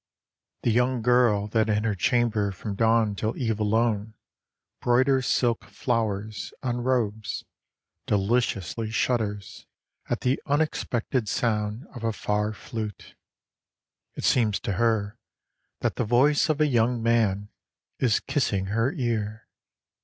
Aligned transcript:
THE 0.63 0.71
young 0.71 1.03
girl 1.03 1.45
that 1.49 1.69
in 1.69 1.83
her 1.83 1.93
chamber 1.93 2.51
from 2.51 2.73
dawn 2.73 3.13
till 3.15 3.37
eve 3.37 3.59
alone 3.59 4.15
Broiders 4.81 5.27
silk 5.27 5.65
flowers 5.65 6.51
on 6.63 6.77
robes, 6.77 7.45
deliciously 8.07 8.89
shudders 8.89 9.67
At 10.09 10.21
the 10.21 10.41
unexpected 10.47 11.29
sound 11.29 11.85
of 11.93 12.03
a 12.03 12.13
far 12.13 12.51
flute; 12.51 13.13
It 14.15 14.23
seems 14.23 14.59
to 14.61 14.71
her 14.73 15.19
that 15.81 15.97
the 15.97 16.03
voice 16.03 16.49
of 16.49 16.59
a 16.59 16.65
young 16.65 17.03
man 17.03 17.49
is 17.99 18.19
kissing 18.19 18.65
her 18.73 18.91
ear. 18.93 19.45